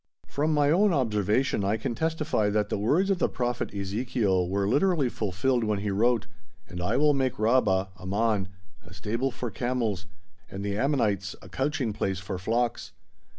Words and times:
From 0.27 0.51
my 0.51 0.71
own 0.71 0.93
observation 0.93 1.63
I 1.63 1.77
can 1.77 1.93
testify 1.93 2.49
that 2.49 2.69
the 2.69 2.77
words 2.79 3.11
of 3.11 3.19
the 3.19 3.29
Prophet 3.29 3.71
Ezekiel 3.71 4.49
were 4.49 4.67
literally 4.67 5.09
fulfilled 5.09 5.63
when 5.63 5.77
he 5.77 5.91
wrote: 5.91 6.25
"And 6.67 6.81
I 6.81 6.97
will 6.97 7.13
make 7.13 7.37
Rabbah 7.37 7.89
(Ammon) 7.99 8.47
a 8.83 8.95
stable 8.95 9.29
for 9.29 9.51
camels, 9.51 10.07
and 10.49 10.65
the 10.65 10.75
Ammonites 10.75 11.35
a 11.43 11.49
couching 11.49 11.93
place 11.93 12.17
for 12.17 12.39
flocks." 12.39 12.93